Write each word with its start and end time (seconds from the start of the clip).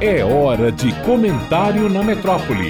É 0.00 0.24
hora 0.24 0.70
de 0.70 0.92
comentário 1.04 1.88
na 1.88 2.04
metrópole. 2.04 2.68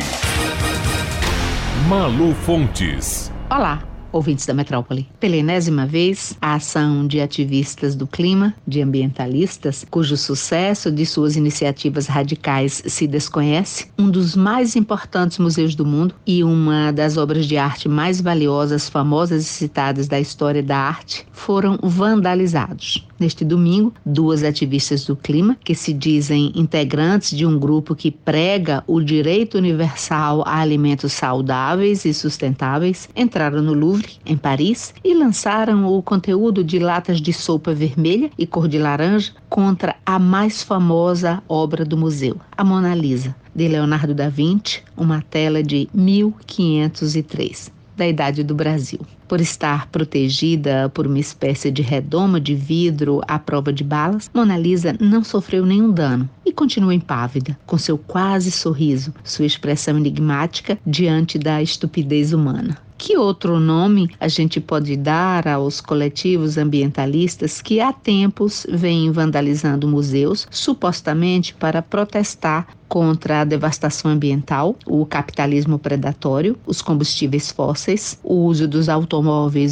Malu 1.87 2.35
Fontes. 2.35 3.31
Olá, 3.51 3.83
ouvintes 4.13 4.47
da 4.47 4.55
metrópole. 4.55 5.07
Pela 5.21 5.37
enésima 5.37 5.87
vez, 5.87 6.37
a 6.41 6.55
ação 6.55 7.07
de 7.07 7.21
ativistas 7.21 7.95
do 7.95 8.07
clima, 8.07 8.55
de 8.67 8.81
ambientalistas, 8.81 9.85
cujo 9.91 10.17
sucesso 10.17 10.91
de 10.91 11.05
suas 11.05 11.37
iniciativas 11.37 12.07
radicais 12.07 12.83
se 12.87 13.07
desconhece, 13.07 13.91
um 13.99 14.11
dos 14.11 14.35
mais 14.35 14.77
importantes 14.77 15.39
museus 15.39 15.75
do 15.75 15.85
mundo 15.85 16.15
e 16.27 16.43
uma 16.43 16.91
das 16.93 17.17
obras 17.17 17.47
de 17.47 17.57
arte 17.57 17.89
mais 17.89 18.21
valiosas, 18.21 18.89
famosas 18.89 19.43
e 19.43 19.49
citadas 19.49 20.09
da 20.09 20.19
história 20.19 20.63
da 20.63 20.77
arte, 20.77 21.27
foram 21.33 21.79
vandalizados. 21.83 23.07
Neste 23.19 23.45
domingo, 23.45 23.93
duas 24.07 24.45
ativistas 24.45 25.05
do 25.05 25.17
clima, 25.17 25.57
que 25.65 25.75
se 25.75 25.93
dizem 25.93 26.53
integrantes 26.55 27.37
de 27.37 27.45
um 27.45 27.59
grupo 27.59 27.97
que 27.97 28.13
prega 28.13 28.85
o 28.87 29.01
direito 29.01 29.59
universal 29.59 30.45
a 30.47 30.61
alimentos 30.61 31.13
saudáveis 31.13 32.05
e 32.05 32.15
sustentáveis, 32.15 33.09
entraram 33.17 33.61
no 33.61 33.73
Louvre 33.73 33.98
Louvre, 33.99 34.19
em 34.25 34.37
Paris, 34.37 34.95
e 35.05 35.13
lançaram 35.15 35.87
o 35.87 36.01
conteúdo 36.03 36.63
de 36.63 36.79
latas 36.79 37.21
de 37.21 37.33
sopa 37.33 37.75
vermelha 37.75 38.31
e 38.39 38.47
cor 38.47 38.69
de 38.69 38.79
laranja 38.79 39.33
contra 39.49 39.97
a 40.07 40.19
mais 40.19 40.63
famosa 40.63 41.43
obra 41.49 41.85
do 41.85 41.97
museu, 41.97 42.37
a 42.57 42.63
Mona 42.63 42.95
Lisa, 42.95 43.35
de 43.55 43.67
Leonardo 43.67 44.15
da 44.15 44.29
Vinci, 44.29 44.83
uma 44.97 45.21
tela 45.21 45.63
de 45.63 45.89
1503 45.93 47.73
da 47.97 48.07
idade 48.07 48.45
do 48.45 48.55
Brasil. 48.55 49.01
Por 49.29 49.43
estar 49.43 49.89
protegida 49.89 50.89
por 50.89 51.07
uma 51.07 51.19
espécie 51.19 51.71
de 51.71 51.83
redoma 51.83 52.41
de 52.41 52.55
vidro 52.55 53.21
à 53.29 53.39
prova 53.39 53.71
de 53.71 53.85
balas, 53.85 54.31
Mona 54.33 54.57
Lisa 54.57 54.97
não 54.99 55.23
sofreu 55.23 55.67
nenhum 55.67 55.91
dano 55.91 56.27
e 56.47 56.51
continua 56.51 56.95
impávida, 56.95 57.59
com 57.67 57.77
seu 57.77 57.99
quase 57.99 58.51
sorriso, 58.51 59.13
sua 59.23 59.45
expressão 59.45 59.99
enigmática 59.99 60.79
diante 60.87 61.39
da 61.39 61.63
estupidez 61.63 62.33
humana. 62.33 62.79
Que 62.99 63.17
outro 63.17 63.61
nome 63.61 64.11
a 64.19 64.27
gente 64.27 64.61
pode 64.61 64.97
dar 64.97 65.47
aos 65.47 65.81
coletivos 65.81 66.59
ambientalistas 66.59 67.63
que 67.63 67.81
há 67.81 67.93
tempos 67.93 68.67
vêm 68.69 69.13
vandalizando 69.13 69.87
museus, 69.87 70.49
supostamente 70.51 71.55
para 71.55 71.81
protestar 71.81 72.67
contra 72.89 73.43
a 73.43 73.45
devastação 73.45 74.11
ambiental, 74.11 74.75
o 74.85 75.07
capitalismo 75.07 75.79
predatório, 75.79 76.59
os 76.67 76.83
combustíveis 76.83 77.53
fósseis, 77.53 78.19
o 78.25 78.35
uso 78.35 78.67
dos 78.67 78.89
automóveis 78.89 79.18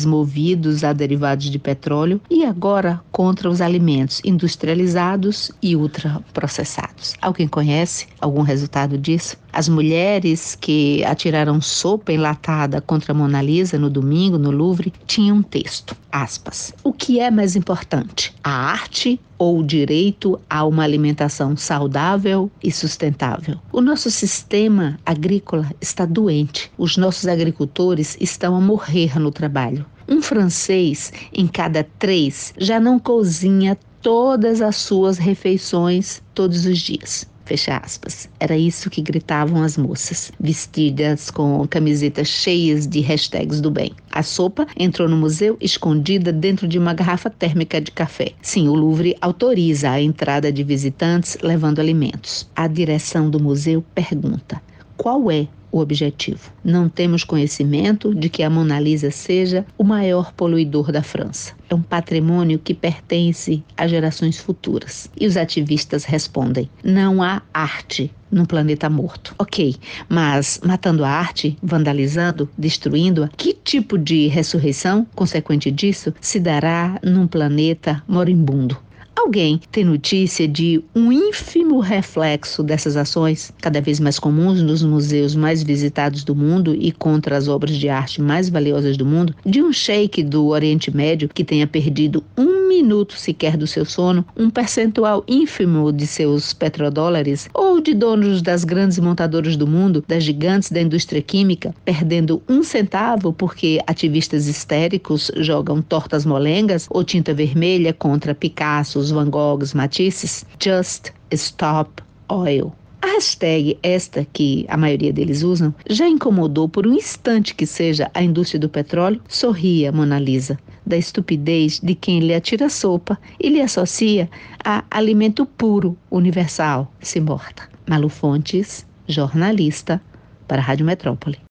movidos 0.05 0.84
a 0.84 0.92
derivados 0.92 1.47
de 1.47 1.58
petróleo 1.58 2.20
e 2.30 2.44
agora 2.44 3.00
contra 3.11 3.48
os 3.48 3.61
alimentos 3.61 4.20
industrializados 4.25 5.50
e 5.62 5.77
ultraprocessados. 5.77 7.14
Alguém 7.20 7.48
conhece 7.48 8.06
algum 8.20 8.42
resultado 8.42 8.98
disso? 8.98 9.36
As 9.52 9.69
mulheres 9.69 10.55
que 10.55 11.02
atiraram 11.05 11.61
sopa 11.61 12.12
enlatada 12.12 12.80
contra 12.80 13.12
a 13.12 13.14
Mona 13.14 13.41
Lisa 13.41 13.78
no 13.78 13.89
domingo 13.89 14.36
no 14.36 14.50
Louvre 14.50 14.92
tinham 15.06 15.39
um 15.39 15.42
texto, 15.42 15.97
aspas. 16.12 16.74
O 16.84 16.92
que 16.92 17.20
é 17.20 17.30
mais 17.30 17.56
importante, 17.56 18.34
a 18.44 18.50
arte 18.50 19.19
ou 19.39 19.59
o 19.59 19.65
direito 19.65 20.41
a 20.48 20.65
uma 20.65 20.83
alimentação 20.83 21.56
saudável 21.56 22.51
e 22.62 22.70
sustentável? 22.70 23.59
O 23.73 23.81
nosso 23.81 24.11
sistema 24.11 24.98
agrícola 25.05 25.70
está 25.81 26.05
doente. 26.05 26.70
Os 26.77 26.97
nossos 26.97 27.27
agricultores 27.27 28.17
estão 28.20 28.57
a 28.57 28.61
morrer 28.61 29.19
no 29.19 29.31
trabalho. 29.31 29.84
Um 30.09 30.23
francês 30.23 31.12
em 31.33 31.47
cada 31.47 31.84
três 31.98 32.55
já 32.57 32.79
não 32.79 32.98
cozinha 32.98 33.77
todas 34.06 34.62
as 34.62 34.76
suas 34.76 35.18
refeições 35.18 36.22
todos 36.32 36.64
os 36.64 36.78
dias. 36.78 37.26
Fecha 37.44 37.76
aspas. 37.78 38.28
Era 38.38 38.56
isso 38.56 38.88
que 38.88 39.02
gritavam 39.02 39.64
as 39.64 39.76
moças, 39.76 40.30
vestidas 40.38 41.28
com 41.28 41.66
camisetas 41.66 42.28
cheias 42.28 42.86
de 42.86 43.00
hashtags 43.00 43.61
do 43.61 43.68
bem. 43.68 43.90
A 44.12 44.22
sopa 44.22 44.64
entrou 44.78 45.08
no 45.08 45.16
museu 45.16 45.56
escondida 45.61 46.33
dentro 46.33 46.68
de 46.68 46.78
uma 46.78 46.95
garrafa 46.95 47.28
térmica 47.28 47.80
de 47.80 47.90
café. 47.90 48.30
Sim, 48.40 48.68
o 48.68 48.74
Louvre 48.74 49.16
autoriza 49.20 49.90
a 49.90 50.00
entrada 50.00 50.52
de 50.52 50.62
visitantes 50.62 51.36
levando 51.42 51.80
alimentos. 51.80 52.48
A 52.55 52.68
direção 52.68 53.28
do 53.28 53.40
museu 53.40 53.84
pergunta: 53.92 54.62
qual 54.96 55.33
é 55.33 55.48
o 55.77 55.81
objetivo. 55.81 56.51
Não 56.64 56.89
temos 56.89 57.23
conhecimento 57.23 58.14
de 58.14 58.29
que 58.29 58.42
a 58.42 58.51
Mona 58.51 58.81
Lisa 58.81 59.11
seja 59.11 59.67
o 59.77 59.85
maior 59.85 60.33
poluidor 60.33 60.91
da 60.91 61.03
França. 61.03 61.55
É 61.69 61.75
um 61.75 61.83
patrimônio 61.83 62.59
que 62.59 62.73
pertence 62.73 63.63
a 63.77 63.87
gerações 63.87 64.39
futuras. 64.39 65.11
E 65.19 65.27
os 65.27 65.37
ativistas 65.37 66.05
respondem: 66.05 66.70
não 66.83 67.23
há 67.23 67.42
arte 67.53 68.11
no 68.31 68.47
planeta 68.47 68.89
morto. 68.89 69.35
Ok, 69.39 69.77
mas 70.09 70.61
matando 70.64 71.05
a 71.05 71.11
arte, 71.11 71.57
vandalizando, 71.63 72.48
destruindo-a, 72.57 73.29
que 73.37 73.53
tipo 73.53 73.98
de 73.98 74.27
ressurreição 74.29 75.07
consequente 75.14 75.70
disso 75.70 76.13
se 76.20 76.41
dará 76.41 76.98
num 77.03 77.27
planeta 77.27 78.03
moribundo? 78.08 78.86
Alguém 79.16 79.58
tem 79.72 79.82
notícia 79.82 80.46
de 80.46 80.84
um 80.94 81.10
ínfimo 81.10 81.80
reflexo 81.80 82.62
dessas 82.62 82.96
ações, 82.96 83.50
cada 83.62 83.80
vez 83.80 83.98
mais 83.98 84.18
comuns 84.18 84.60
nos 84.62 84.82
museus 84.82 85.34
mais 85.34 85.62
visitados 85.62 86.22
do 86.22 86.34
mundo 86.34 86.77
e 86.78 86.92
contra 86.92 87.36
as 87.36 87.48
obras 87.48 87.77
de 87.77 87.88
arte 87.88 88.20
mais 88.20 88.50
valiosas 88.50 88.96
do 88.96 89.06
mundo, 89.06 89.34
de 89.44 89.62
um 89.62 89.72
sheik 89.72 90.22
do 90.22 90.48
Oriente 90.48 90.94
Médio 90.94 91.28
que 91.28 91.42
tenha 91.42 91.66
perdido 91.66 92.22
um 92.36 92.65
minuto 92.68 93.14
sequer 93.16 93.56
do 93.56 93.66
seu 93.66 93.84
sono, 93.84 94.24
um 94.36 94.50
percentual 94.50 95.24
ínfimo 95.27 95.92
de 95.92 96.06
seus 96.06 96.52
petrodólares, 96.52 97.48
ou 97.52 97.80
de 97.80 97.94
donos 97.94 98.42
das 98.42 98.64
grandes 98.64 98.98
montadoras 98.98 99.56
do 99.56 99.66
mundo, 99.66 100.04
das 100.06 100.24
gigantes 100.24 100.70
da 100.70 100.80
indústria 100.80 101.22
química, 101.22 101.74
perdendo 101.84 102.42
um 102.48 102.62
centavo 102.62 103.32
porque 103.32 103.80
ativistas 103.86 104.46
histéricos 104.46 105.30
jogam 105.36 105.80
tortas 105.82 106.24
molengas 106.24 106.86
ou 106.90 107.04
tinta 107.04 107.32
vermelha 107.32 107.92
contra 107.92 108.34
Picasso, 108.34 109.02
Van 109.14 109.30
Goghs, 109.30 109.74
Matisses, 109.74 110.44
Just 110.58 111.12
Stop 111.30 112.02
Oil. 112.28 112.72
A 113.06 113.11
hashtag, 113.11 113.78
esta 113.84 114.27
que 114.33 114.67
a 114.68 114.77
maioria 114.77 115.12
deles 115.12 115.44
usam, 115.44 115.72
já 115.89 116.08
incomodou 116.08 116.68
por 116.68 116.89
um 116.89 116.92
instante 116.92 117.55
que 117.55 117.64
seja 117.64 118.11
a 118.12 118.20
indústria 118.20 118.58
do 118.58 118.68
petróleo? 118.68 119.22
Sorria 119.28 119.92
Mona 119.92 120.18
Lisa 120.18 120.58
da 120.84 120.96
estupidez 120.96 121.78
de 121.78 121.95
quem 121.95 122.18
lhe 122.18 122.34
atira 122.34 122.68
sopa 122.68 123.16
e 123.39 123.48
lhe 123.48 123.61
associa 123.61 124.28
a 124.64 124.83
alimento 124.90 125.46
puro, 125.46 125.96
universal, 126.11 126.92
se 127.00 127.20
morta. 127.20 127.68
Malu 127.89 128.08
Fontes, 128.08 128.84
jornalista, 129.06 130.02
para 130.49 130.61
a 130.61 130.64
Rádio 130.64 130.84
Metrópole. 130.84 131.38